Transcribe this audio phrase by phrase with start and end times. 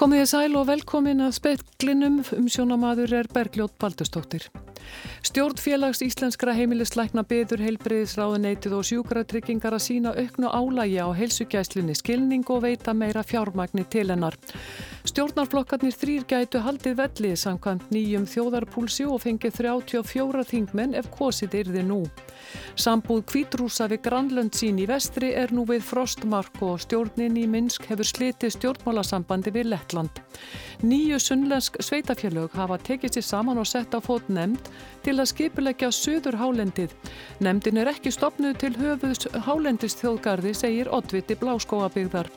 [0.00, 4.46] Komið þið sæl og velkomin að speklinum um sjónamaður er Bergljótt Baldustóttir.
[5.28, 12.48] Stjórn félags íslenskra heimilisleikna byður heilbreyðisráðuneitið og sjúkratryggingar að sína auknu álægi á heilsugjæslinni skilning
[12.48, 14.40] og veita meira fjármagni til hennar.
[15.10, 21.82] Stjórnarflokkarnir þrýr gætu haldið vellið samkvæmt nýjum þjóðarpúlsi og fengið 34 þingmenn ef kosið yrði
[21.88, 21.96] nú.
[22.78, 27.90] Sambúð kvítrúsa við Granlönd sín í vestri er nú við Frostmark og stjórnin í Minsk
[27.90, 30.22] hefur slitið stjórnmálasambandi við Lettland.
[30.86, 34.70] Nýju sunnlensk sveitafjölög hafa tekið sér saman og sett á fót nefnd
[35.02, 36.94] til að skipulegja söður hálendið.
[37.42, 42.30] Nemndin er ekki stopnuð til höfuðs hálendist þjóðgarði, segir Oddviti Bláskóabigðar.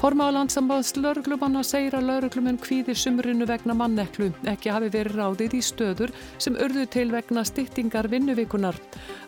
[0.00, 5.60] Formáða landsambaðs lauruglumanna segir að lauruglumenn kvíðir sumrinu vegna manneklu, ekki hafi verið ráðið í
[5.62, 8.78] stöður sem urðu til vegna styttingar vinnuvíkunar.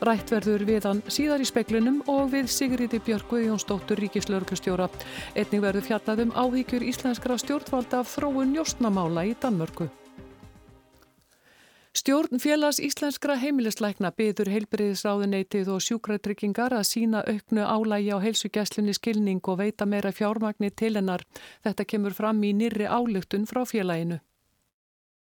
[0.09, 4.88] Rætt verður við hann síðar í speklinum og við Sigriði Björgu Jónsdóttur Ríkislauruglustjóra.
[5.38, 9.90] Etning verður fjallað um áhíkjur íslenskra stjórnvalda af þróun njóstnamála í Danmörku.
[11.95, 19.38] Stjórn félags íslenskra heimilisleikna byður heilbriðisráðuneitið og sjúkratryggingar að sína auknu álægi á heilsugjæslinni skilning
[19.46, 21.22] og veita meira fjármagni til hennar.
[21.62, 24.18] Þetta kemur fram í nýri álugtun frá félaginu.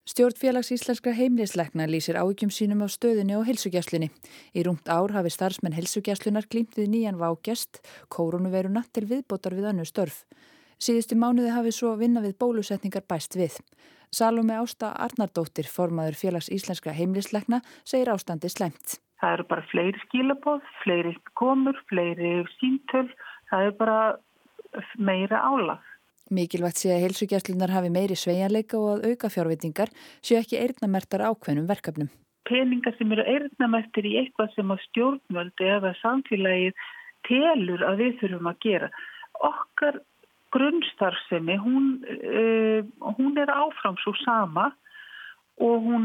[0.06, 4.12] Stjórn félags íslenskra heimilisleikna lýsir ávíkjum sínum á stöðunni og heilsugjæslinni.
[4.54, 7.82] Í rúmt ár hafi starfsmenn heilsugjæslunar glýmt við nýjan vágjast,
[8.14, 10.22] koronaviruna til viðbótar við önnu störf.
[10.78, 13.58] Síðustu mánuði hafi svo vinna við bólusetningar bæst við.
[14.10, 18.98] Salome Ásta Arnardóttir, formaður félags íslenska heimlisleikna, segir ástandi slemt.
[19.22, 23.06] Það eru bara fleiri skilabóð, fleiri komur, fleiri síntöl,
[23.52, 24.00] það eru bara
[24.98, 25.86] meira álag.
[26.30, 29.90] Mikilvægt sé að heilsugjastlunar hafi meiri sveianleika og að auka fjárvitingar
[30.22, 32.10] séu ekki eirnamertar ákveðnum verkefnum.
[32.46, 36.86] Peningar sem eru eirnamertir í eitthvað sem á stjórnvöldi eða samfélagið
[37.28, 38.90] telur að við þurfum að gera.
[39.50, 40.00] Okkar
[40.54, 42.80] grunnstarfsemi, hún, uh,
[43.18, 44.70] hún er áfram svo sama
[45.60, 46.04] og, hún,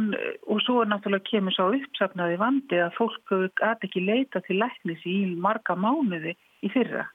[0.51, 5.05] og svo er náttúrulega kemur svo uppsafnaði vandi að fólk gæti ekki leita til læknis
[5.07, 6.35] í marga mánuði
[6.65, 7.07] í fyrra.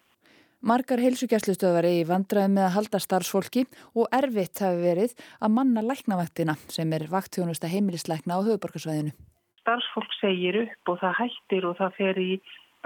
[0.61, 3.63] Margar heilsugjastlustöðar er í vandraði með að halda starfsfólki
[3.97, 9.15] og erfitt hafi verið að manna læknavaktina sem er vaktjónusta heimilisleikna á höfuborgarsvæðinu.
[9.63, 12.31] Starfsfólk segir upp og það hættir og það fer í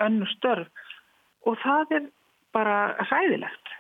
[0.07, 0.87] önnu störf
[1.51, 2.07] og það er
[2.55, 2.79] bara
[3.11, 3.75] hræðilegt.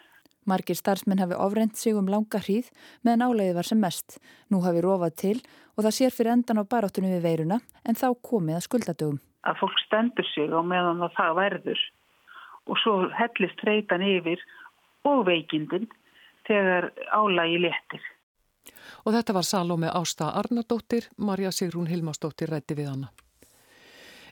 [0.50, 2.70] Margir starfsmenn hafi ofrend sig um langa hríð
[3.02, 4.18] meðan áleiði var sem mest.
[4.50, 5.36] Nú hafi rofað til
[5.76, 9.20] og það sér fyrir endan á baráttunum við veiruna en þá komið að skuldadögum.
[9.44, 11.84] Að fólk stendur sig á meðan það verður
[12.64, 14.40] og svo hellist reytan yfir
[15.04, 15.88] og veikindin
[16.48, 18.04] þegar álægi letir.
[19.04, 23.12] Og þetta var Salome Ásta Arnardóttir, Marja Sigrún Hilmarsdóttir rætti við hana.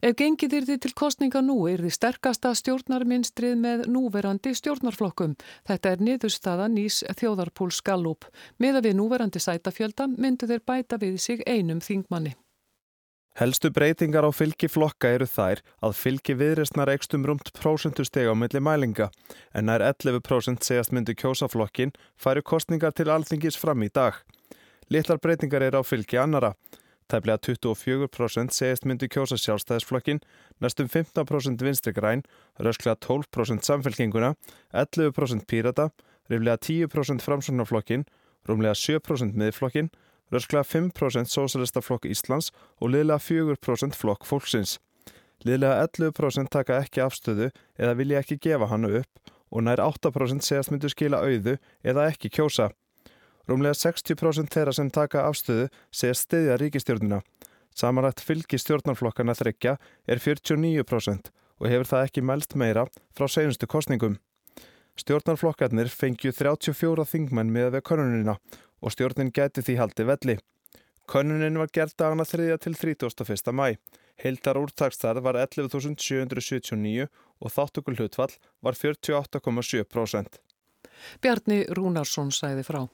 [0.02, 5.36] Ef gengið yrði til kostninga nú yrði sterkasta stjórnarminstrið með núverandi stjórnarflokkum.
[5.70, 8.26] Þetta er niðurstaða nýs þjóðarpúls Gallup.
[8.58, 12.34] Miða við núverandi sætafjölda myndu þeir bæta við sig einum þingmanni.
[13.38, 18.58] Helstu breytingar á fylgi flokka eru þær að fylgi viðresnar ekstum rúmt prósentusteg á milli
[18.58, 19.12] mælinga
[19.54, 24.18] en nær 11% segast myndu kjósaflokkin færu kostningar til alþingis fram í dag.
[24.90, 26.56] Littlar breytingar eru á fylgi annara.
[27.12, 30.22] Tæplega 24% segist myndi kjósa sjálfstæðisflokkin,
[30.64, 32.22] næstum 15% vinstri græn,
[32.56, 34.30] rösklega 12% samfélkinguna,
[34.72, 35.90] 11% pírata,
[36.32, 38.06] riflega 10% framsóknarflokkin,
[38.48, 39.92] rúmlega 7% miðflokkin,
[40.32, 42.48] rösklega 5% Sósalistaflokk Íslands
[42.80, 44.78] og liðlega 4% flokk fólksins.
[45.44, 50.72] Liðlega 11% taka ekki afstöðu eða vilja ekki gefa hannu upp og nær 8% segast
[50.72, 52.72] myndu skila auðu eða ekki kjósa.
[53.50, 57.22] Rúmlega 60% þeirra sem taka afstöðu segja stiðja ríkistjórnina.
[57.74, 61.32] Samanrætt fylgi stjórnarflokkana þryggja er 49%
[61.62, 62.84] og hefur það ekki melst meira
[63.16, 64.18] frá senustu kostningum.
[65.00, 68.36] Stjórnarflokkarnir fengju 34 þingmenn með við konunina
[68.82, 70.36] og stjórnin geti því haldi velli.
[71.08, 72.56] Konunin var gert dagana 3.
[72.62, 73.52] til 31.
[73.52, 73.74] mæ.
[74.22, 77.08] Heildar úrtakstarð var 11.779
[77.40, 80.40] og þáttökul hlutfall var 48,7%.
[81.24, 82.84] Bjarni Rúnarsson sæði frá.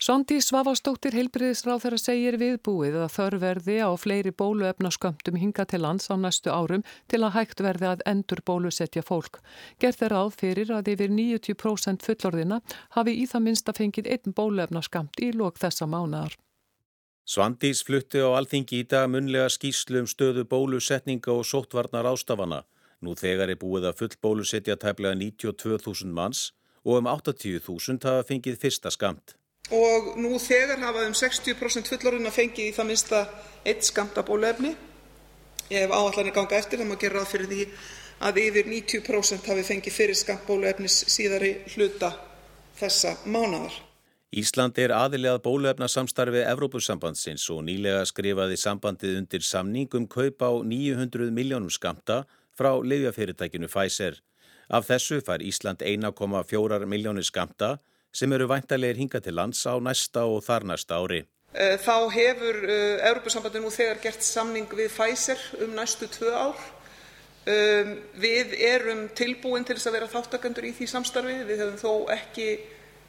[0.00, 6.16] Sondi Svavastóttir heilbriðisráð þeirra segir viðbúið að þörverði á fleiri bóluefnaskömmtum hinga til lands á
[6.16, 9.42] næstu árum til að hægt verði að endur bólusetja fólk.
[9.76, 12.62] Gerð þeirra áð fyrir að yfir 90% fullorðina
[12.96, 16.32] hafi í það minnst að fengið einn bóluefnaskömmt í lók þessa mánar.
[17.28, 22.62] Svandís flutti á alþingi í dag munlega skýslu um stöðu bólusetninga og sóttvarnar ástafana.
[23.04, 26.54] Nú þegar er búið að full bólusetja tæplega 92.000 manns
[26.88, 29.36] og um 80.000 hafa fengið fyrsta skamt
[29.70, 33.20] og nú þegar hafa um 60% fullorðinna fengið í það minnsta
[33.64, 34.74] eitt skamta bóluefni.
[35.70, 37.66] Ef áallanir ganga eftir þá má gera ráð fyrir því
[38.26, 42.10] að yfir 90% hafi fengið fyrir skamt bóluefnis síðari hluta
[42.80, 43.72] þessa mánadar.
[44.30, 51.32] Ísland er aðilegað bólefna samstarfi Evrópusambandsins og nýlega skrifaði sambandið undir samningum kaup á 900
[51.34, 52.22] miljónum skamta
[52.54, 54.20] frá lifjafyrirtækinu Pfizer.
[54.70, 57.78] Af þessu fær Ísland 1,4 miljónir skamta
[58.12, 61.22] sem eru væntalegir hinga til lands á næsta og þar næsta ári.
[61.54, 62.58] Eh, þá hefur
[63.10, 66.68] Evrópusambandið nú þegar gert samning við Pfizer um næstu tvö ár.
[67.50, 71.38] Um, við erum tilbúin til þess að vera þáttakandur í því samstarfi.
[71.48, 72.50] Við hefum þó ekki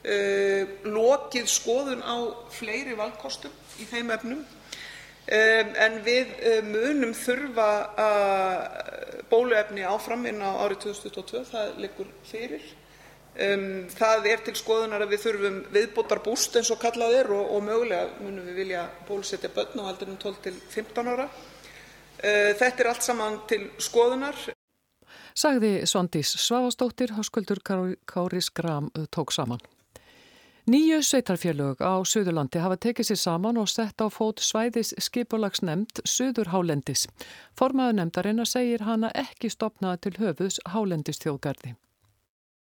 [0.02, 4.48] Uh, lokið skoðun á fleiri valkostum í þeim efnum um,
[5.78, 6.32] en við
[6.66, 7.68] munum þurfa
[9.30, 12.66] bóluefni áfram inn á árið 2022, það liggur fyrir.
[13.32, 18.10] Um, það er til skoðunar að við þurfum viðbótarbúst eins og kallað er og, mögulega
[18.20, 21.30] munum við vilja bólusetja börn á aldrinum 12 til 15 ára.
[22.20, 24.36] Uh, þetta er allt saman til skoðunar.
[25.32, 29.64] Sagði Svandís Svavastóttir, háskuldur Kári Skram tók saman.
[30.68, 36.52] Nýju sveitarfélög á Suðurlandi hafa tekið sér saman og sett á fót svæðis skipulagsnemnd Suður
[36.54, 37.08] Hálendis.
[37.58, 41.74] Formaður nefndarinn segir hana ekki stopnaða til höfuðs Hálendistjóðgarði.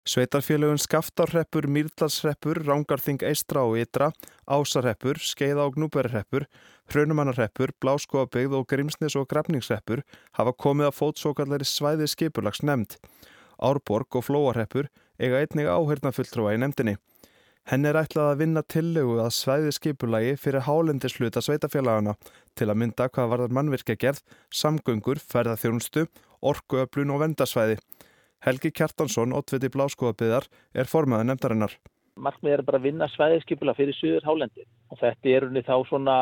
[0.05, 4.11] Sveitarfélögun Skaftarreppur, Mýrdalsreppur, Rángarþing Eistra og Ytra,
[4.45, 6.45] Ásarreppur, Skeiða og Gnúberreppur,
[6.93, 10.05] Hrönumannarreppur, Bláskóabegð og Grímsnes og Grafningsreppur
[10.37, 12.99] hafa komið að fót svo kallari svæði skipulagsnemnd.
[13.57, 16.99] Árborg og Flóarreppur eiga einnig áhörna fulltrúa í nefndinni.
[17.65, 22.19] Henn er ætlað að vinna tillögu að svæði skipulagi fyrir hálendisluta sveitafélagana
[22.53, 24.21] til að mynda hvað varðar mannvirkjagerð,
[24.53, 26.11] samgöngur, ferðarþjónustu,
[26.45, 27.79] orkuöflun og vendasvæði.
[28.45, 30.45] Helgi Kjartansson, oddviti bláskóðabiðar,
[30.77, 31.75] er formaði nefndarinnar.
[32.21, 36.17] Markmið er bara að vinna svæðiskipula fyrir söður hálendi og þetta er unni þá svona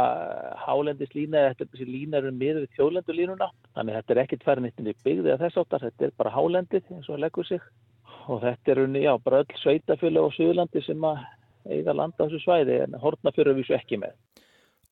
[0.63, 5.35] hálendislína eða þetta er lína um miður við þjóðlendulínuna þannig þetta er ekkit færðinittinni byggðið
[5.35, 7.67] að þess áttar, þetta er bara hálendið eins og leggur sig
[8.31, 11.27] og þetta er unni, já, bara öll sveitafjölu á Suðurlandi sem að
[11.69, 14.15] eiga landa á þessu svæði en hortnafjörður vísu ekki með.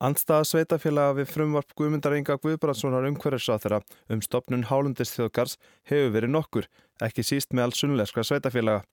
[0.01, 3.83] Andstaða sveitafélaga við frumvarp Guðmundar Inga Guðbrandssonar umhverjarsáþara
[4.15, 5.59] um stopnun hálundistjóðgars
[5.91, 6.69] hefur verið nokkur,
[7.05, 8.87] ekki síst með alls sunnleskra sveitafélaga.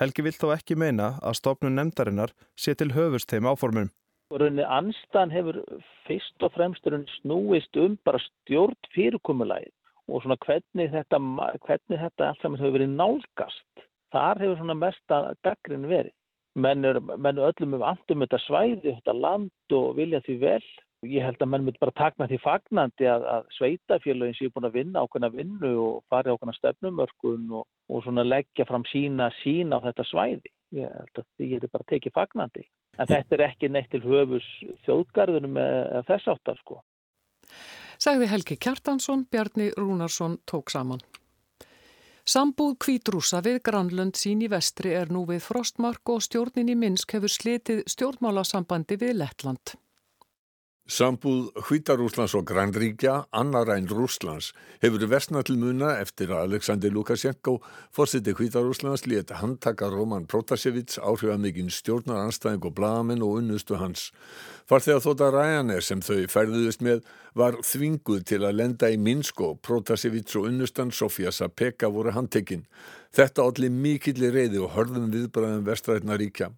[0.00, 3.92] Helgi vill þó ekki meina að stopnun nefndarinnar sé til höfust þeim áformum.
[4.32, 5.60] Rauninni anstan hefur
[6.08, 6.88] fyrst og fremst
[7.18, 9.74] snúist um bara stjórn fyrirkomulægið
[10.08, 11.20] og svona hvernig þetta,
[11.68, 13.88] hvernig þetta allt saman hefur verið nálgast.
[14.08, 16.16] Þar hefur svona mesta gaggrinn verið.
[16.56, 20.66] Menn er, menn er öllum um andum þetta svæði, þetta land og vilja því vel.
[21.06, 24.78] Ég held að menn myndi bara takna því fagnandi að, að sveitafélagin séu búin að
[24.78, 29.84] vinna ákveðna vinnu og fari ákveðna stefnumörkun og, og svona leggja fram sína sína á
[29.84, 30.54] þetta svæði.
[30.80, 32.66] Ég held að því er bara tekið fagnandi.
[32.96, 34.48] En þetta er ekki neitt til höfus
[34.88, 36.80] þjóðgarðunum eða þess áttar sko
[38.02, 41.00] sagði Helgi Kjartansson, Bjarni Rúnarsson tók saman.
[42.26, 47.14] Sambúð kvítrúsa við Granlund sín í vestri er nú við Frostmark og stjórnin í Minsk
[47.14, 49.76] hefur slitið stjórnmálasambandi við Lettland.
[50.86, 57.56] Sambúð Hvítarúslands og Grænríkja, annar einn Rúslands, hefur versna til muna eftir að Aleksandr Lukashenko,
[57.90, 64.12] fórseti Hvítarúslands, létt handtaka Roman Protasevits, áhrifamikinn stjórnaranstæðing og blagamenn og unnustu hans.
[64.70, 67.02] Farþegar þóta Ryanair sem þau færðuðist með
[67.34, 72.62] var þvinguð til að lenda í Minsk og Protasevits og unnustan Sofía Sapeka voru handtekinn.
[73.10, 76.52] Þetta allir mikillir reyði og hörðum viðbræðum vestrætna ríkja.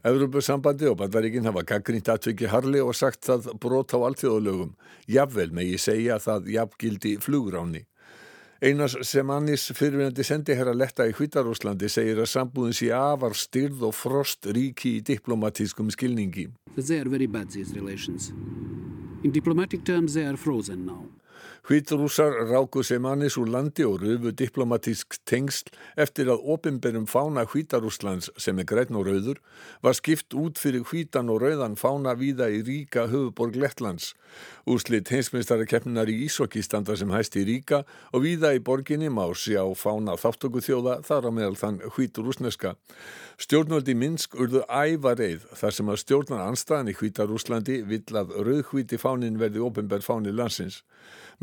[0.00, 4.72] Evropasambandi og bandaríkinn hafa gaggrínt atviki harli og sagt það brot á allþjóðalögum.
[5.12, 7.84] Jafnvel megi segja það jafngildi flugráni.
[8.64, 13.86] Einars Semanis fyrirvinandi sendi hér að letta í Hvítarúslandi segir að sambúðin sé afar styrð
[13.88, 16.48] og frost ríki í diplomatískum skilningi.
[16.76, 18.32] They are very bad these relations.
[19.24, 21.04] In diplomatic terms they are frozen now.
[21.68, 25.68] Hvítrúsar ráku sem annis úr landi og röfu diplomatísk tengsl
[26.00, 29.42] eftir að opimberum fána Hvítarúslands sem er græn og rauður
[29.84, 34.14] var skipt út fyrir hvítan og rauðan fána víða í ríka höfuborg Lettlands.
[34.64, 39.60] Úrslitt heimsmyndstararkeppninar í Ísokki standa sem hæst í ríka og víða í borginni má sjá
[39.76, 42.74] fána þáttöku þjóða þar á meðal þann hvíturúsneska.
[43.40, 49.38] Stjórnvöldi Minsk urðu ævareið þar sem að stjórnar anstæðan í Hvítarúslandi vill að rauðhvíti fánin
[49.40, 50.82] verði opimber fáni landsins.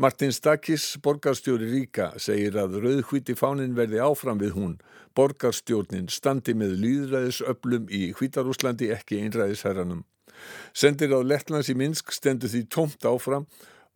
[0.00, 4.76] Martin Stakis, borgarstjóri Ríka, segir að rauðhvíti fánin verði áfram við hún.
[5.18, 10.04] Borgarstjórnin standi með líðræðisöflum í Hvítarúslandi ekki einræðisherranum.
[10.70, 13.48] Sendir á Lettlands í Minsk stendur því tómt áfram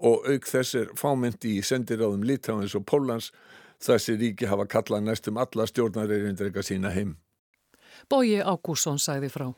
[0.02, 3.30] og auk þess er fámynd í sendiráðum Litáins og Pólans
[3.78, 7.14] þessi ríki hafa kallað næstum alla stjórnarreirindreika sína heim.
[8.10, 9.52] Bóji Ágússon sæði frá.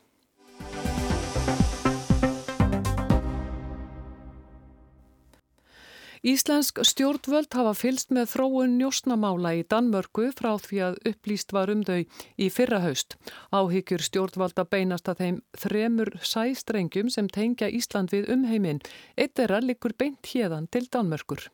[6.25, 11.83] Íslensk stjórnvöld hafa fylst með þróun njósnamála í Danmörku frá því að upplýst var um
[11.85, 11.99] þau
[12.41, 13.13] í fyrra haust.
[13.53, 18.81] Áhyggjur stjórnvalda beinast að þeim þremur sæstrengjum sem tengja Ísland við umheiminn.
[19.13, 21.45] Eitt er að likur beint hérðan til Danmörkur.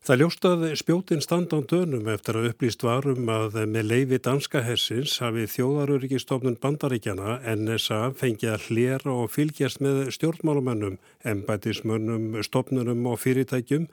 [0.00, 5.18] Það ljóstaði spjótin stand á dönum eftir að upplýst varum að með leiði danska hersins
[5.20, 13.90] hafi þjóðaröryggistofnun bandaríkjana NSA fengið að hlera og fylgjast með stjórnmálumennum, embætismönnum, stopnunum og fyrirtækjum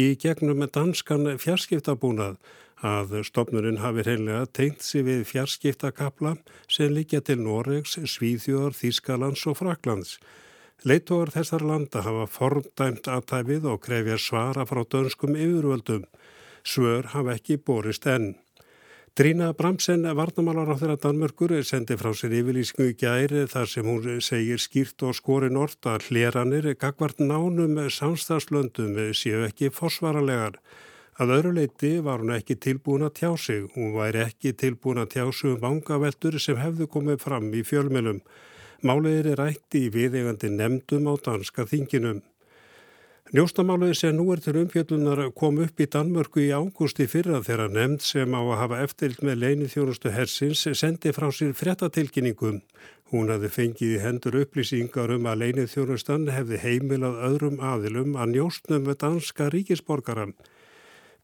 [0.00, 2.40] í gegnum danskan fjarskiptabúnað
[2.80, 6.38] að stopnurinn hafi reynilega tengt sig við fjarskiptakapla
[6.72, 10.16] sem líkja til Noregs, Svíþjóðar, Þískalands og Fraklands.
[10.80, 16.06] Leittóar þessar landa hafa fordæmt aðtæfið og krefja svara frá dönskum yfirvöldum.
[16.64, 18.30] Svör hafa ekki borist enn.
[19.12, 24.22] Drína Bramsen, varnamálar á þeirra Danmörkur, sendi frá sér yfirlýsku í gæri þar sem hún
[24.24, 30.56] segir skýrt og skorin orð að hleranir gagvart nánum samstagslöndum séu ekki fósvaralegar.
[31.20, 33.66] Að öðru leiti var hún ekki tilbúin að tjá sig.
[33.74, 38.22] Hún væri ekki tilbúin að tjá sig um vangaveltur sem hefðu komið fram í fjölmjölum.
[38.80, 42.22] Máliðir er ætti í viðegandi nefndum á danska þinginum.
[43.36, 48.00] Njóstamáliði sem nú er til umfjöldunar kom upp í Danmörku í ágústi fyrra þegar nefnd
[48.02, 52.62] sem á að hafa eftirlt með leini þjónustu hersins sendi frá sér frettatilkynningum.
[53.12, 58.32] Hún hafði fengið í hendur upplýsingar um að leini þjónustan hefði heimilað öðrum aðilum að
[58.32, 60.32] njóstnum með danska ríkisborgaran.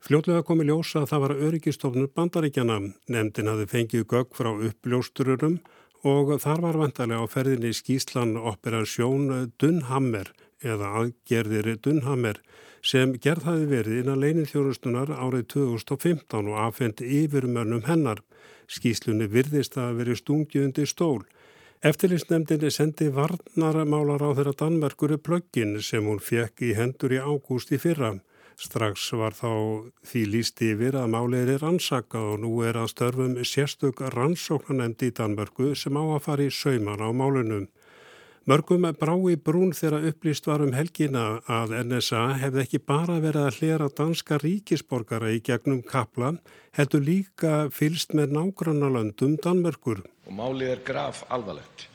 [0.05, 2.79] Fljótlega komi ljósa að það var öryggistofnur bandaríkjana.
[3.09, 5.57] Nefndin hafði fengið gögg frá uppljóstururum
[6.05, 10.33] og þar var vantarlega á ferðinni skýslan operasjón Dunhammer
[10.65, 12.41] eða aðgerðir Dunhammer
[12.87, 18.23] sem gerð hafi verið innan leinið þjónustunar árið 2015 og afhengt yfirmönnum hennar.
[18.71, 21.25] Skýslunni virðist að veri stungjundi stól.
[21.87, 27.79] Eftirlýsnemdini sendi varnaramálar á þeirra Danmerkuru plöggin sem hún fekk í hendur í ágúst í
[27.79, 28.15] fyrra.
[28.57, 29.51] Strax var þá
[30.09, 35.17] því líst yfir að málið er rannsakað og nú er að störfum sérstök rannsóknanemndi í
[35.19, 37.67] Danmörku sem á að fara í sauman á málunum.
[38.49, 43.43] Mörgum brá í brún þegar upplýst var um helgina að NSA hefði ekki bara verið
[43.43, 46.37] að hlera danska ríkisborgara í gegnum kapla,
[46.79, 50.05] heldur líka fylst með nágrannalöndum Danmörkur.
[50.25, 51.91] Og málið er graf alvarlegt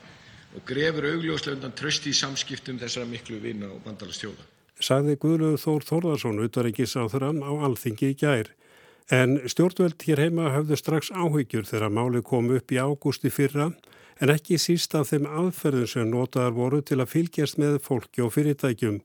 [0.52, 4.51] og grefur augljóslega undan trösti í samskiptum þessara miklu vina og bandalastjóða
[4.82, 8.50] sagði Guðlöðu Þór Þórðarsson utaríkis á þeirra á alþingi í gær.
[9.12, 13.72] En stjórnveld hér heima höfðu strax áhyggjur þegar máli kom upp í ágústi fyrra
[14.22, 18.32] en ekki síst af þeim aðferðum sem notaðar voru til að fylgjast með fólki og
[18.36, 19.00] fyrirtækjum.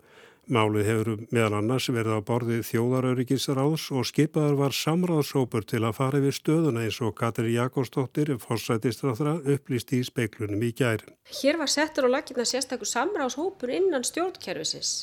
[0.48, 6.22] Málið hefur meðal annars verið á borði þjóðaröryggisráðs og skipaður var samráðsópur til að fara
[6.24, 11.04] við stöðuna eins og Katri Jakobsdóttir, fórsætistráðra, upplýst í speiklunum í gær.
[11.42, 14.94] Hér var settur á lakirna sérstaklega samráðshópur innan stjórnkerfisins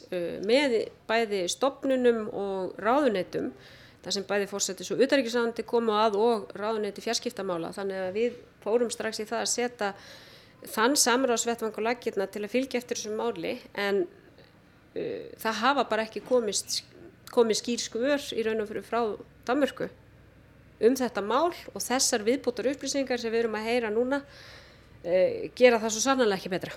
[0.49, 0.79] með
[1.11, 3.53] bæði stopnunum og ráðunetum
[4.01, 8.89] þar sem bæði fórsættis og utarrikiðsandi komu að og ráðuneti fjarskiptamála þannig að við fórum
[8.93, 9.95] strax í það að setja
[10.73, 14.07] þann samráðsvettvang á lakirna til að fylgja eftir þessum máli en
[14.95, 16.83] það hafa bara ekki komist,
[17.35, 19.01] komið skýr skvör í raun og fyrir frá
[19.47, 19.89] Danmörku
[20.85, 25.81] um þetta mál og þessar viðbútar upplýsingar sem við erum að heyra núna uh, gera
[25.83, 26.75] það svo sannlega ekki betra.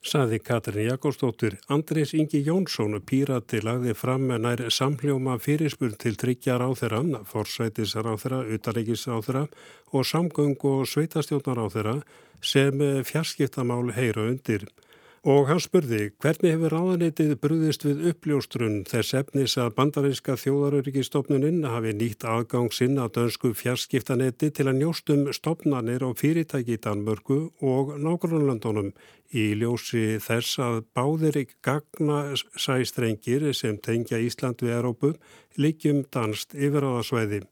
[0.00, 6.64] Saði Katrin Jakobsdóttir, Andris Ingi Jónsson pírati lagði fram með nær samljóma fyrirspurn til tryggjar
[6.64, 9.42] á þeirra, forsætisar á þeirra, utaríkis á þeirra
[9.92, 11.96] og samgöng og sveitastjónar á þeirra
[12.40, 14.64] sem fjarskiptamál heyra undir.
[15.20, 21.92] Og hann spurði hvernig hefur ráðanetið brúðist við uppljóstrun þess efnis að bandarinska þjóðaröryggistofnuninn hafi
[21.92, 27.92] nýtt aðgang sinn á dönsku fjarskiptanetti til að njóstum stopnarnir og fyrirtæki í Danmörku og
[28.00, 28.94] nágrunlandunum
[29.36, 32.22] í ljósi þess að báðir gagna
[32.56, 35.12] sæstrengir sem tengja Ísland við Európu
[35.60, 37.42] líkjum danst yfir á það sveiði.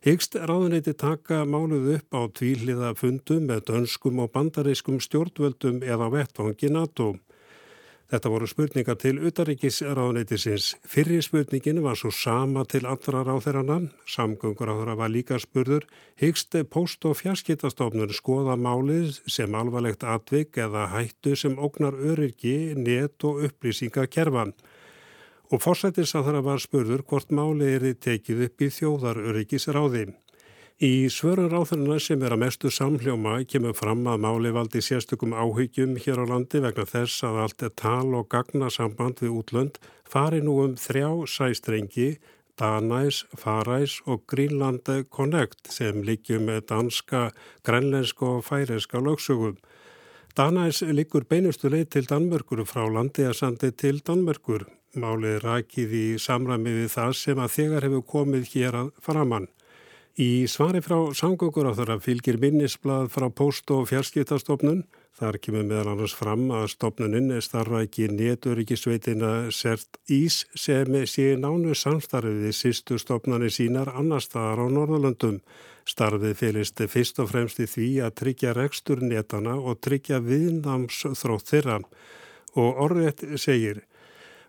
[0.00, 6.70] Hyggst ráðuneyti taka máluð upp á tvíliða fundum með dönskum og bandariskum stjórnvöldum eða vettvangi
[6.72, 7.18] NATO.
[8.08, 10.70] Þetta voru spurningar til utaríkis ráðuneytisins.
[10.88, 13.76] Fyrri spurningin var svo sama til allra ráðherrana.
[14.08, 15.84] Samgöngur áður var líka spurður.
[16.16, 23.20] Hyggst post- og fjarskitastofnur skoða málið sem alvarlegt atvik eða hættu sem ógnar öryrki, net
[23.20, 24.56] og upplýsingakerfan
[25.50, 30.04] og fórsættis að það var spurður hvort máli er tekið upp í þjóðaröryggisráði.
[30.80, 35.98] Í svörun ráðurina sem er að mestu samhljóma kemur fram að máli valdi sérstökum áhyggjum
[36.00, 39.76] hér á landi vegna þess að allt er tal og gagna samband við útlönd
[40.08, 42.14] fari nú um þrjá sæstrengi,
[42.56, 47.30] Danæs, Faræs og Greenland Connect sem líkjum með danska,
[47.64, 49.60] grænlensk og færeska lögsögum.
[50.32, 54.64] Danæs liggur beinustu leið til Danmörkur frá landiðarsandi til Danmörkur.
[54.98, 59.46] Málið rakið í samræmi við það sem að þegar hefur komið hér að framann.
[60.18, 64.82] Í svari frá samgöngur á þar að fylgir minnisblad frá post- og fjarskiptastofnun.
[65.14, 71.76] Þar kemur meðal annars fram að stofnuninn starfa ekki neturíkisveitina Sert Ís sem sé nánu
[71.78, 75.38] samstarfiði sístu stofnani sínar annar staðar á Norðalöndum.
[75.86, 81.78] Starfið fylgist fyrst og fremst í því að tryggja rekstur netana og tryggja viðnámsþrótt þeirra.
[82.58, 83.84] Og orðið segir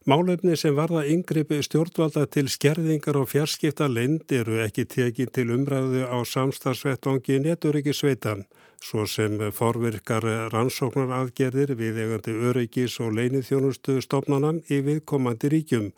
[0.09, 6.07] Málefni sem varða yngripi stjórnvalda til skerðingar og fjarskipta lend eru ekki tekið til umræðu
[6.09, 8.41] á samstagsvettvangi neturíkisveitan,
[8.81, 15.91] svo sem forvirkar rannsóknar aðgerðir við eigandi öryggis og leinithjónustu stopnanan í viðkomandi ríkjum.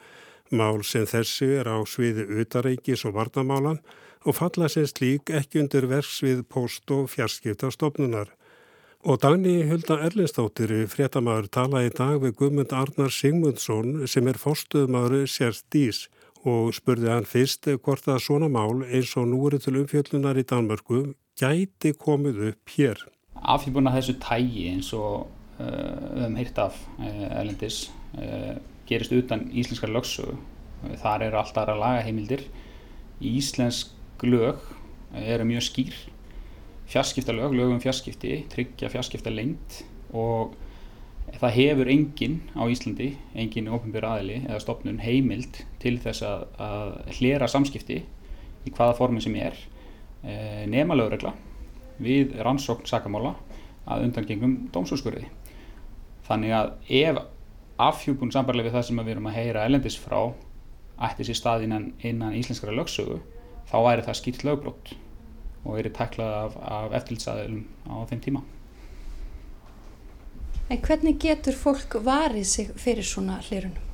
[0.52, 3.80] Mál sem þessu er á sviði utaríkis og varnamálan
[4.28, 8.28] og falla sem slík ekki undir verks við post- og fjarskipta stopnunar.
[9.04, 15.26] Og Dagni Hulda Erlinsdóttir, fréttamaður, talaði í dag við Guðmund Arnar Sigmundsson sem er fórstuðmaður
[15.28, 16.06] sérst dís
[16.48, 20.46] og spurði hann fyrst hvort að svona mál eins og nú eru til umfjöllunar í
[20.48, 21.02] Danmörku
[21.36, 23.04] gæti komið upp hér.
[23.44, 27.82] Afhjúbuna þessu tægi eins og uh, við hefum heyrt af uh, Erlendis
[28.16, 28.56] uh,
[28.88, 30.40] gerist utan íslenskar lögsögu.
[31.04, 32.48] Þar eru alltaf aðra lagaheimildir.
[33.20, 34.64] Íslensk lög
[35.12, 36.04] eru mjög skýr
[36.94, 39.82] fjarskiptalög, lögum fjarskipti, tryggja fjarskipta lengt
[40.14, 40.54] og
[41.40, 46.92] það hefur enginn á Íslandi, enginn ofinbjörn aðili eða stopnun heimild til þess að, að
[47.18, 48.04] hlera samskipti
[48.64, 49.58] í hvaða formi sem er
[50.22, 51.34] e, nema lögregla
[52.04, 53.34] við rannsókn sakamála
[53.90, 55.26] að undangengum dómsúrskurði.
[56.28, 57.22] Þannig að ef
[57.84, 60.20] afhjúbun sambarlega við það sem við erum að heyra elendis frá
[61.04, 63.18] ætti sér stað innan, innan íslenskara lögsögu
[63.72, 64.94] þá væri það skýrt lögbrott
[65.64, 68.44] og eru taklað af, af eftirlitsaðilum á þeim tíma.
[70.72, 73.92] En hvernig getur fólk varið sig fyrir svona hlirunum?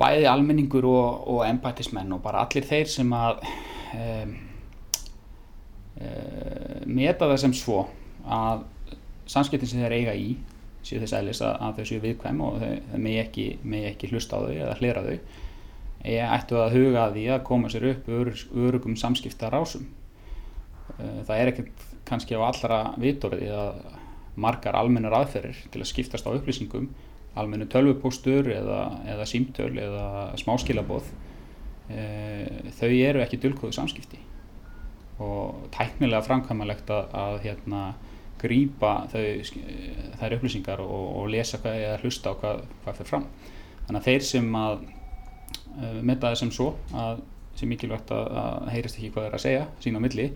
[0.00, 3.44] Bæði almenningur og, og embætismenn og bara allir þeir sem að
[3.94, 4.32] um,
[6.00, 7.84] um, meta það sem svo
[8.24, 8.64] að
[9.30, 10.34] samskiptin sem þeir eiga í
[10.84, 14.10] séu þess aðlis að, að þau séu viðkvæm og þau, þau megi ekki, megi ekki
[14.12, 15.16] hlusta á þau eða hlera þau
[16.04, 19.86] ættu að huga að því að koma sér upp örugum samskipta rásum.
[20.98, 23.78] Eh, það er ekkert kannski á allra vitorði að
[24.36, 26.88] margar almennar aðferðir til að skiptast á upplýsingum,
[27.38, 30.06] almennu tölvupóstur eða, eða símtöl eða
[30.38, 31.06] smáskilaboð,
[31.90, 32.02] e,
[32.78, 34.20] þau eru ekki dölkóðu samskipti
[35.22, 37.84] og tæknilega framkvæmalegt að, að hérna,
[38.42, 43.28] grýpa þær upplýsingar og, og lesa hvað eða hlusta á hvað, hvað fyrir fram.
[43.86, 44.74] Þannig að þeir sem að
[46.02, 47.22] metta það sem svo að
[47.58, 50.30] sem mikilvægt að, að heyrist ekki hvað það er að segja sín á milli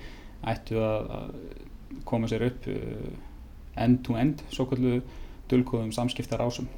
[0.53, 3.09] ættu að, að koma sér upp uh,
[3.79, 5.01] end to end svo kallu
[5.51, 6.69] dölkóðum skiptar ásum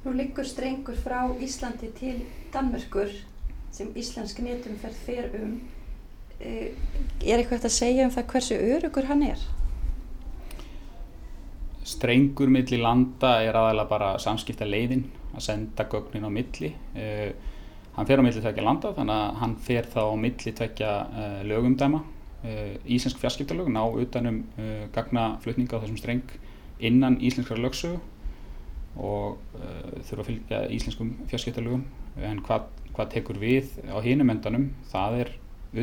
[0.00, 2.22] Nú liggur strengur frá Íslandi til
[2.54, 3.10] Danmörkur
[3.70, 5.58] sem íslensk netum fer fer um.
[6.40, 6.70] Uh,
[7.20, 9.42] er eitthvað að segja um það hversu örugur hann er?
[11.84, 15.04] Strengur millir landa er aðalega bara samskipta leiðin
[15.34, 16.72] að senda gögnin á milli.
[16.94, 17.32] Uh,
[17.96, 20.90] hann fer á milli tvekja landa þannig að hann fer þá á milli tvekja
[21.22, 22.00] eh, lögumdæma.
[22.40, 24.44] Uh, íslensk fjarskiptalög ná utanum
[24.94, 26.36] gagnaflutninga á þessum streng
[26.80, 27.98] innan íslenskara lögsögu
[29.00, 29.42] og
[30.08, 31.84] þurfa að fylgja íslenskum fjarskiptalögum
[32.26, 35.32] en hvað, hvað tekur við á hinum endanum það er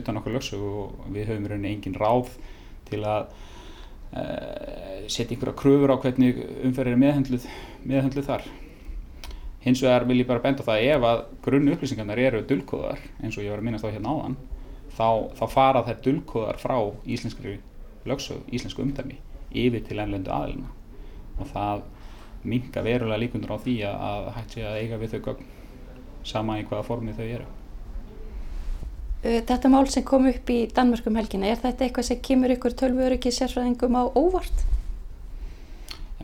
[0.02, 2.34] utan okkar lögsögu og við höfum rauninni engin ráð
[2.90, 3.30] til að
[5.12, 7.04] setja að kröfur á hvernig umferðir er
[7.86, 8.48] meðhendluð þar.
[9.68, 13.44] Hins vegar vil ég bara benda það ef að grunn upplýsingarnar eru dulkóðar eins og
[13.44, 14.38] ég var að minnast á hérna áðan
[14.96, 17.58] þá, þá fara þær dulkóðar frá íslenskri
[18.08, 19.20] lögsög, íslensku umdæmi
[19.52, 20.72] yfir til ennlendu aðilina
[21.38, 21.84] og það
[22.48, 25.52] minga verulega líkundur á því að hægt sé að eiga við þau gögn
[26.28, 27.48] sama í hvaða formi þau eru.
[29.24, 33.34] Þetta mál sem kom upp í Danmörkum helgina, er þetta eitthvað sem kemur ykkur tölvöryggi
[33.36, 34.64] sérfræðingum á óvart?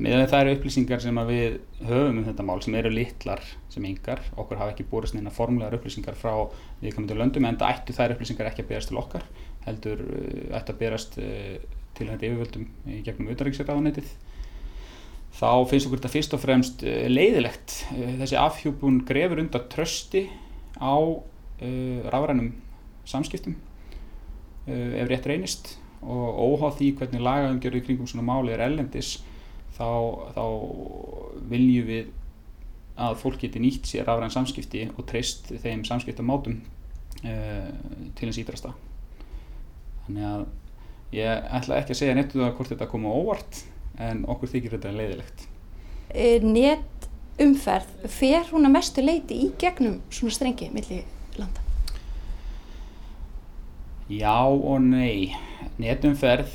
[0.03, 1.53] Með það eru upplýsingar sem við
[1.87, 3.39] höfum um þetta mál sem eru litlar
[3.71, 6.33] sem yngar, okkur hafa ekki búist neina formulegar upplýsingar frá
[6.81, 9.23] viðkomandi löndum en það ættu þær upplýsingar ekki að berast til okkar,
[9.63, 11.55] heldur uh, ættu að berast uh,
[11.95, 14.11] til þetta yfirvöldum í gegnum auðaríksræðanetið.
[15.39, 17.79] Þá finnst okkur þetta fyrst og fremst uh, leiðilegt.
[17.95, 20.27] Þessi afhjúpun grefur undan trösti
[20.83, 20.99] á
[22.11, 22.49] rafrænum
[23.07, 23.53] samskiptum
[24.67, 29.13] ef rétt reynist og óháð því hvernig lagaðumgjörði kringum svona máli er ellendis
[29.77, 29.89] þá,
[30.35, 30.45] þá
[31.51, 32.11] viljum við
[33.03, 36.59] að fólk geti nýtt sér afræðan samskipti og treyst þeim samskiptamátum
[37.25, 37.69] uh,
[38.17, 38.73] til eins ídrasta
[40.05, 40.45] þannig að
[41.17, 43.63] ég ætla ekki að segja nettu það hvort þetta komu óvart
[44.01, 45.47] en okkur þykir þetta leiðilegt
[46.13, 47.09] e, net
[47.41, 51.05] umferð, fer hún að mestu leiti í gegnum svona strengi millir
[51.39, 51.63] landa?
[54.11, 55.33] Já og nei.
[55.81, 56.51] Netumferð,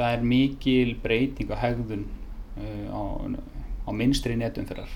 [0.00, 2.04] það er mikil breyting á hegðun
[2.56, 3.00] uh, á,
[3.84, 4.92] á minnstri netumferðar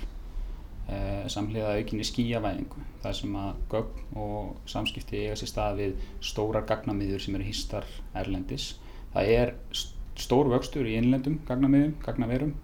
[0.88, 2.84] uh, samhliða aukinni skíjavæðingu.
[3.04, 7.88] Það sem að gögn og samskipti eiga sér stað við stórar gagnamiður sem eru hýstar
[8.16, 8.74] erlendis.
[9.14, 9.54] Það er
[10.18, 12.54] stór vöxtur í innlendum gagnamiðum, gagnaverum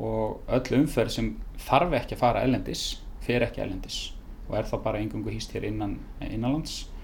[0.00, 2.84] og öll umferð sem þarf ekki að fara erlendis,
[3.20, 3.98] fer ekki erlendis
[4.48, 6.99] og er þá bara engungu hýst hér innan innanlands Eh,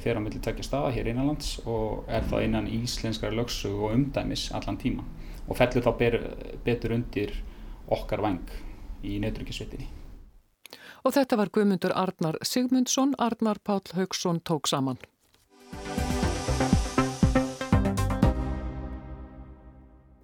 [0.00, 4.48] fer á milli tvekja staða hér innanlands og er þá innan íslenskar lögsug og umdæmis
[4.56, 5.04] allan tíma
[5.46, 6.16] og fellur þá ber,
[6.64, 7.34] betur undir
[7.92, 8.42] okkar vang
[9.06, 9.86] í neytryggisvitinni.
[11.06, 14.98] Og þetta var Guðmundur Arnar Sigmundsson, Arnar Páll Haugsson tók saman.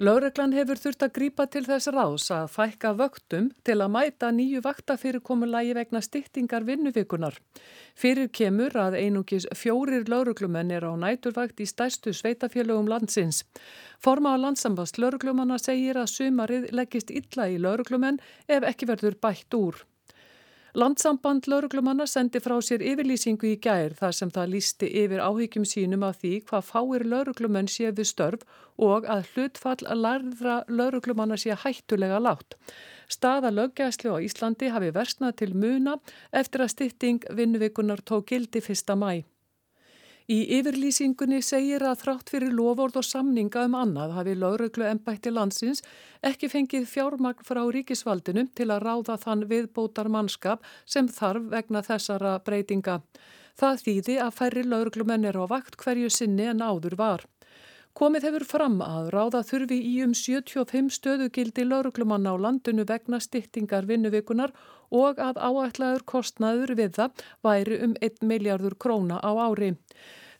[0.02, 4.62] Laureglan hefur þurft að grípa til þess ráðs að fækka vöktum til að mæta nýju
[4.64, 7.36] vaktafyrirkomulægi vegna styrtingar vinnuvikunar.
[7.94, 13.44] Fyrir kemur að einungis fjórir lauruglumenn er á næturvakt í stærstu sveitafélögum landsins.
[14.02, 18.18] Forma á landsambast lauruglumanna segir að sumarið leggist illa í lauruglumenn
[18.50, 19.84] ef ekki verður bætt úr.
[20.72, 26.06] Landsamband lauruglumanna sendi frá sér yfirlýsingu í gær þar sem það lísti yfir áhyggjum sínum
[26.06, 28.46] af því hvað fáir lauruglumenn sé við störf
[28.86, 32.56] og að hlutfall að larðra lauruglumanna sé hættulega látt.
[33.04, 35.98] Staða löggæslu á Íslandi hafi versnað til muna
[36.32, 39.28] eftir að stytting vinnuvikunar tók gildi fyrsta mæ.
[40.30, 45.82] Í yfirlýsingunni segir að þrátt fyrir lofórd og samninga um annað hafi lauruglu ennbætti landsins
[46.22, 52.38] ekki fengið fjármagn frá ríkisvaldinu til að ráða þann viðbótar mannskap sem þarf vegna þessara
[52.46, 53.00] breytinga.
[53.58, 57.26] Það þýði að færri lauruglumenn er á vakt hverju sinni en áður var.
[57.92, 63.84] Komið hefur fram að ráða þurfi í um 75 stöðugildi lauruglumanna á landinu vegna styrtingar
[63.90, 64.54] vinnuvikunar
[64.88, 69.74] og að áætlaður kostnaður við það væri um 1 miljardur króna á ári.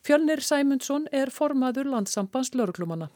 [0.03, 3.11] Fjölnir Sæmundsson er formaður landsambands lauruglumanna.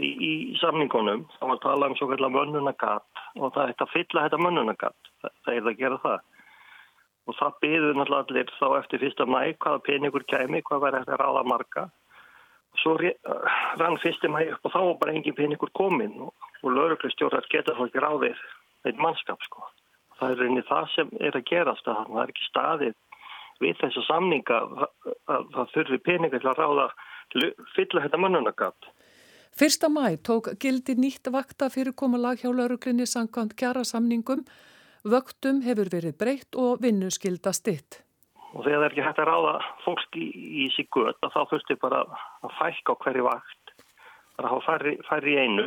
[0.00, 4.26] Í, í samningunum þá var talað um svo kallar mönnunagatt og það er að fylla
[4.26, 5.14] þetta mönnunagatt.
[5.44, 6.20] Það er að gera það.
[7.28, 11.20] Og það byður náttúrulega allir þá eftir fyrsta mæ hvaða peningur kemi, hvað verður þetta
[11.20, 11.90] ráða marga.
[12.78, 17.48] Svo rann fyrsta mæ upp og þá var bara engin peningur komin og, og lauruglustjórar
[17.50, 18.42] geta þá ekki ráðið
[18.86, 19.66] eitt mannskap sko
[20.20, 22.96] það er reyni það sem er að gerast að það er ekki staðið
[23.60, 24.58] við þessa samninga
[25.34, 26.86] að það þurfi peninga til að ráða
[27.76, 28.90] fylla þetta mönnunagatt.
[29.56, 34.44] Fyrsta mæ tók gildi nýtt vakta fyrir komalag hjá lauruglinni sangkvæmt kjara samningum.
[35.04, 38.00] Vöktum hefur verið breytt og vinnuskilda stitt.
[38.50, 40.26] Og þegar það er ekki hægt að ráða fólk í,
[40.64, 42.02] í sig gött að þá þurfti bara
[42.42, 43.74] að fælka á hverju vakt,
[44.36, 45.66] bara að hafa færri, færri einu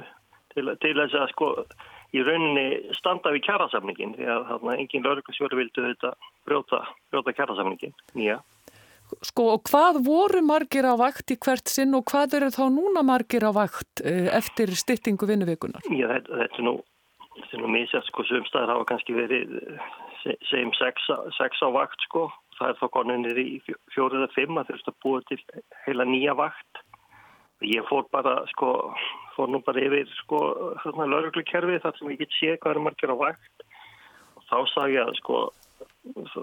[0.53, 1.51] til, til þess að sko
[2.13, 6.13] í rauninni standa við kjærasamningin því að þarna engin lauruglisjóri vildu þetta
[6.47, 6.81] brjóta,
[7.13, 8.41] brjóta kjærasamningin nýja.
[9.25, 13.03] Sko og hvað voru margir á vakt í hvert sinn og hvað eru þá núna
[13.05, 15.85] margir á vakt eh, eftir styttingu vinnuveikunar?
[15.87, 16.77] Já þetta, þetta er nú,
[17.39, 22.07] þetta er nú mísjast sko sumstaðar hafa kannski verið eh, segjum sex, sex á vakt
[22.07, 23.49] sko það er þá koninir í
[23.93, 25.39] fjórið eða fimm að þurft að búa til
[25.85, 26.83] heila nýja vakt
[27.63, 28.69] Ég fór bara, sko,
[29.37, 30.39] fór nú bara yfir, sko,
[30.83, 33.63] þarna lauruglukerfi þar sem ég get sé hvað er margir á vakt
[34.35, 35.37] og þá sá ég að, sko,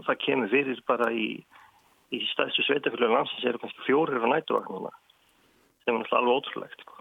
[0.07, 1.29] það kemur fyrir bara í,
[2.17, 4.89] í stæðstu sveitafélagum landsins eru kannski fjórir á nætuvagn
[5.85, 6.97] sem er alltaf alveg ótrúlegt, sko.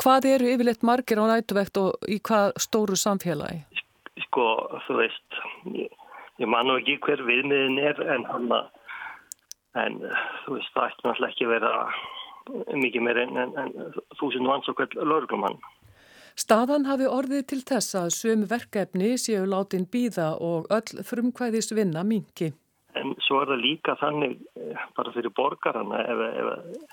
[0.00, 3.64] Hvað eru yfirleitt margir á nætuvegt og í hvað stóru samfélagi?
[4.28, 4.46] Sko,
[4.86, 5.40] þú veist,
[5.74, 5.99] ég,
[6.40, 8.70] ég man nú ekki hver viðmiðin er en hann að,
[9.80, 10.00] en
[10.44, 12.00] þú veist, það ætti náttúrulega ekki verið að
[12.80, 13.74] mikið meir en,
[14.18, 15.60] þúsund vans og hvern lauruglumann.
[16.40, 22.04] Staðan hafi orðið til þess að sömu verkefni séu látin býða og öll frumkvæðis vinna
[22.06, 22.52] mingi.
[22.96, 26.88] En svo er það líka þannig eh, bara fyrir borgarana ef, ef,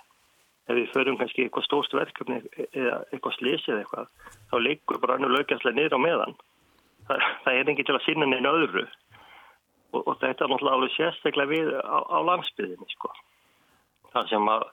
[0.68, 4.12] ef við förum kannski eitthvað stórst verkefni eða eitthvað slísið eitthvað
[4.52, 6.38] þá leikur bara annu lögjastlega niður á meðan.
[7.08, 8.84] Það, það er ekki til að sinna neina öðru
[9.94, 13.12] og, og þetta er náttúrulega alveg sérstaklega við á, á landsbyðinni sko.
[14.14, 14.70] Það sem að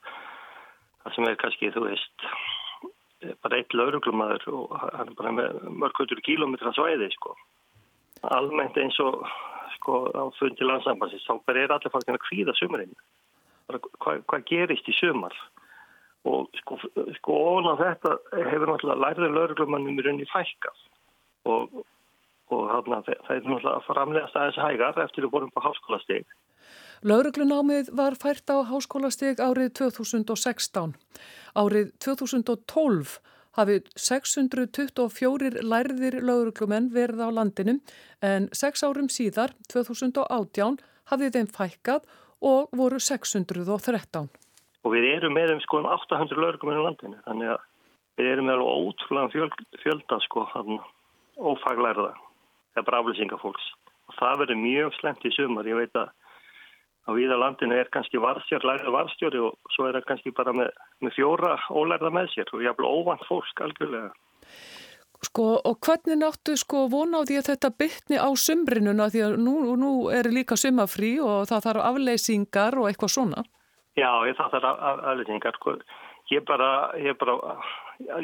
[1.04, 2.28] það sem er kannski, þú veist,
[3.44, 7.34] bara eitt lauruglumæður og hann er bara með mörgkvöldur kílometra svæði, sko.
[8.34, 9.24] Almennt eins og,
[9.76, 12.96] sko, á fundi landsambansins, þá bara er allir fólkinn að kvíða sumurinn.
[13.68, 15.36] Hvað hva gerist í sumar?
[16.28, 16.78] Og sko,
[17.18, 18.14] sko ofan á þetta
[18.48, 20.78] hefur náttúrulega lærður lauruglumannum í rauninni fækkað
[21.52, 21.82] og,
[22.52, 26.26] og þarna, það er náttúrulega að framlega staðis hægar eftir að vorum på háskólastík.
[27.04, 30.94] Lauruglunámið var fært á háskólasteg árið 2016.
[31.56, 33.18] Árið 2012
[33.58, 37.76] hafið 624 lærðir lauruglumenn verið á landinu
[38.24, 40.80] en sex árum síðar, 2018,
[41.12, 42.08] hafið þeim fækkað
[42.44, 44.32] og voru 613.
[44.84, 47.62] Og við erum með um sko 800 lauruglumenn á landinu, þannig að
[48.18, 50.44] við erum með alveg ótrúlega fjöld, fjölda sko,
[51.34, 52.12] ófaglærða,
[52.74, 53.66] eða braflýsingafólks.
[54.10, 56.12] Og það verður mjög slemt í sumar, ég veit að
[57.04, 60.70] á viða landinu er kannski varstjórn, lærið varstjóri og svo er það kannski bara með,
[61.04, 64.12] með fjóra ólærða með sér og hafði óvand fólk algjörlega.
[65.24, 69.36] Sko og hvernig náttu sko vona á því að þetta bytni á sumrinuna því að
[69.44, 73.44] nú, nú er líka sumafrí og það þarf afleysingar og eitthvað svona?
[73.96, 75.60] Já, ég það þarf af, afleysingar.
[75.60, 75.76] Sko.
[76.32, 76.68] Ég bara,
[77.00, 77.56] ég bara,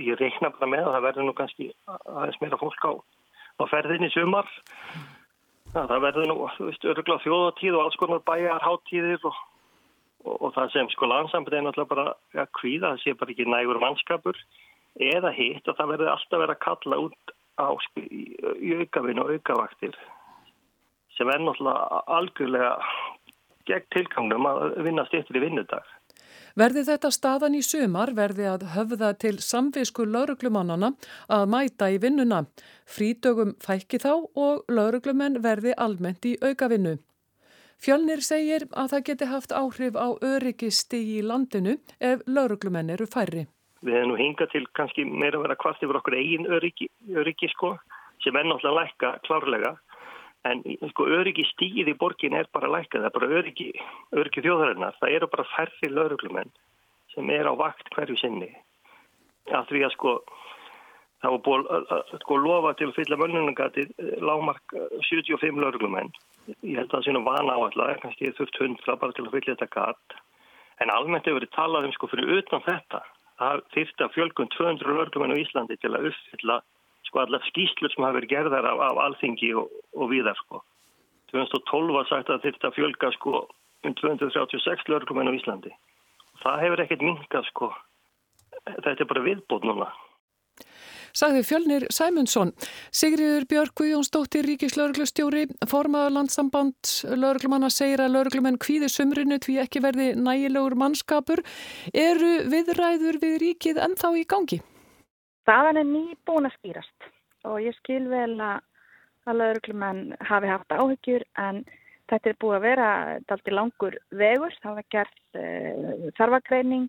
[0.00, 2.92] ég reikna bara með að það verður nú kannski aðeins meira fólk á,
[3.60, 4.48] á ferðinni sumar
[5.70, 9.36] Ja, það verður nú, þú veist, öruglega þjóðatíð og alls konar bæjar, háttíðir og,
[10.24, 12.06] og, og það sem sko landsambund er náttúrulega bara
[12.42, 14.40] að kvíða, það sé bara ekki nægur mannskapur
[14.98, 18.22] eða hitt og það verður alltaf verið að kalla út á sko, í,
[18.66, 19.94] í aukavinn og aukavaktir
[21.14, 22.74] sem er náttúrulega algjörlega
[23.70, 25.86] gegn tilgangnum að vinna styrtir í vinnudag.
[26.58, 30.94] Verði þetta staðan í sumar verði að höfða til samvisku lauruglumannana
[31.30, 32.44] að mæta í vinnuna.
[32.86, 36.98] Frídögum fækki þá og lauruglumenn verði almennt í aukavinnu.
[37.80, 43.46] Fjölnir segir að það geti haft áhrif á öryggisti í landinu ef lauruglumenn eru færri.
[43.80, 47.48] Við hefum nú hingað til kannski meira að vera kvart yfir okkur eigin öryggi, öryggi
[47.54, 47.78] sko,
[48.20, 49.70] sem er náttúrulega lækka klárlega
[50.48, 53.66] En sko, öryggi stíð í borgin er bara lækkað, það er bara öryggi,
[54.16, 54.96] öryggi þjóðarinnar.
[55.00, 56.52] Það eru bara færri lauruglumenn
[57.12, 58.48] sem er á vakt hverju sinni.
[59.50, 60.14] Að því að sko,
[61.20, 64.76] það var búin að sko, lofa til að fylla mönnunungati eh, lágmark
[65.10, 66.10] 75 eh, lauruglumenn.
[66.64, 69.36] Ég held að það sé nú vana á alltaf, kannski þurft hundra bara til að
[69.36, 70.20] fylla þetta gat.
[70.80, 73.04] En almennt hefur verið talað um sko fyrir utan þetta.
[73.40, 76.62] Það þýrta fjölgun 200 lauruglumenn á Íslandi til að uppfylla
[77.10, 80.62] sko allar skýslur sem hafa verið gerðar af, af alþingi og, og viðar sko.
[81.34, 83.44] 2012 var sagt að þetta fjölga sko
[83.86, 85.72] um 236 lörgumenn á Íslandi.
[86.42, 87.72] Það hefur ekkert minkað sko.
[88.66, 89.90] Þetta er bara viðbót núna.
[91.16, 92.52] Sagði Fjölnir Sæmundsson.
[92.94, 100.12] Sigriður Björg Guðjónsdóttir Ríkislauruglustjóri, formaður landsamband lauruglumanna segir að lauruglumenn kvíði sumrinu því ekki verði
[100.14, 101.42] nægilegur mannskapur.
[101.90, 104.60] Eru viðræður við ríkið ennþá í gangi?
[105.50, 107.06] Staðan er nýbúin að skýrast
[107.48, 108.60] og ég skil vel að
[109.28, 111.64] að lauruglumenn hafi haft áhyggjur en
[112.10, 112.86] þetta er búið að vera
[113.28, 116.88] daldi langur vegur, það var gert uh, þarfagreining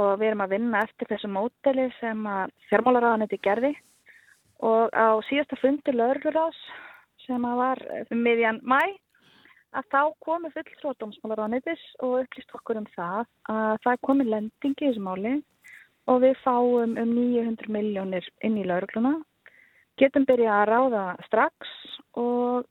[0.00, 3.72] og við erum að vinna eftir þessu móteli sem að fjármálaráðanetti gerði.
[4.64, 6.58] Og á síðasta fundi laurugluráðs
[7.26, 8.80] sem að var um miðjan mæ
[9.76, 14.90] að þá komi full tróðdómsmálaráðanettis og upplýst okkur um það að það komi lendingi í
[14.90, 15.38] þessu máli
[16.10, 19.18] og við fáum um 900 miljónir inn í laurugluna.
[20.00, 21.72] Getum byrjað að ráða strax
[22.18, 22.66] og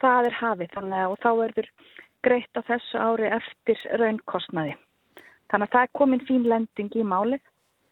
[0.00, 1.70] það er hafið þannig að þá verður
[2.24, 4.76] greitt á þessu ári eftir raunkostnaði.
[5.50, 7.42] Þannig að það er komin fín lending í málið.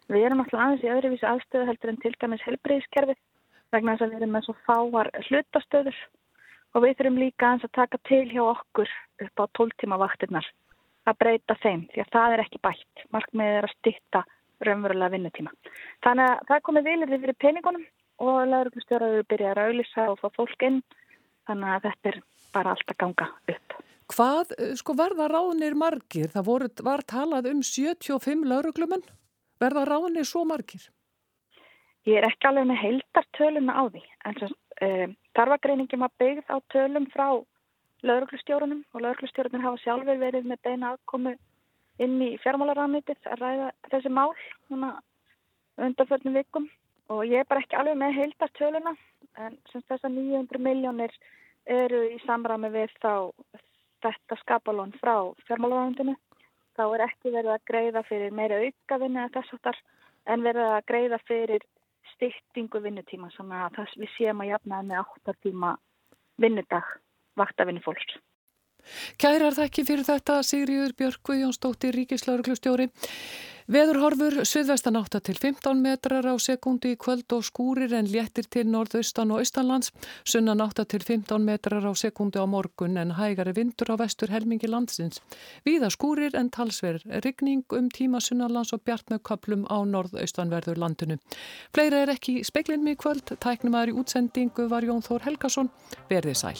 [0.09, 3.19] Við erum alltaf aðeins í öðruvísi aðstöðu heldur en til dæmis helbreyðiskerfið
[3.75, 5.99] vegna þess að við erum með svo fáar hlutastöður
[6.73, 8.95] og við þurfum líka aðeins að taka til hjá okkur
[9.27, 10.49] upp á 12 tíma vaktinnar
[11.09, 13.05] að breyta þeim því að það er ekki bætt.
[13.13, 14.25] Markmiðið er að stitta
[14.65, 15.53] raunverulega vinnutíma.
[16.05, 17.85] Þannig að það komið vilirði fyrir peningunum
[18.19, 20.81] og lauruglustjóraður byrja að raulisa og fá fólk inn
[21.49, 22.21] þannig að þetta er
[22.55, 23.77] bara allt að ganga upp.
[24.09, 26.31] Hvað, sko verða ráðnir margir?
[26.33, 29.05] Það voru, var talað um 75 lauruglumenn.
[29.61, 30.89] Verða ráðnir svo margir?
[32.09, 34.49] Ég er ekki alveg með heildartöluna á því en svo,
[34.87, 37.27] um, þarfagreiningum að byggð á tölum frá
[38.07, 41.35] lauruglustjórunum og lauruglustjórunum hafa sjálfur verið með beina aðkomu
[42.03, 44.33] inn í fjármálaramnitið að ræða þessi mál
[45.79, 46.69] undanförnum vikum
[47.13, 48.95] og ég er bara ekki alveg með heildast töluna
[49.39, 51.15] en þessar 900 miljónir
[51.69, 53.13] eru í samræmi við þá
[54.05, 55.15] þetta skapalón frá
[55.49, 56.15] fjármálaramnitinu
[56.79, 59.83] þá er ekki verið að greiða fyrir meira aukavinni eða þess aftar
[60.29, 61.67] en verið að greiða fyrir
[62.15, 65.75] styrtingu vinnutíma að við séum að jafna með 8 tíma
[66.39, 66.87] vinnudag
[67.39, 68.19] vaktavinni fólks.
[69.21, 72.91] Kærar þekki fyrir þetta Sigriður Björk Guðjónsdóttir Ríkislauruglustjóri.
[73.69, 78.65] Veðurhorfur suðvestan 8 til 15 metrar á sekundi í kvöld og skúrir en léttir til
[78.73, 79.91] norðaustan og austanlands.
[80.25, 84.71] Sunnan 8 til 15 metrar á sekundi á morgun en hægari vindur á vestur helmingi
[84.73, 85.21] landsins.
[85.69, 91.19] Víða skúrir en talsverð rigning um tíma sunnanlands og bjart með köplum á norðaustanverður landinu.
[91.77, 93.37] Fleira er ekki speiklinmi í kvöld.
[93.37, 95.69] Tæknum aðri útsendingu var Jón Þór Helgason.
[96.09, 96.57] Verðið sæl.